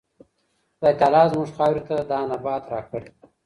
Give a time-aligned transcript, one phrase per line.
[0.77, 3.07] خدای تعالی زموږ خاورې ته دا نبات راکړی.